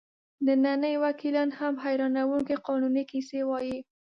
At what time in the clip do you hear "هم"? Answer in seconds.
1.59-1.73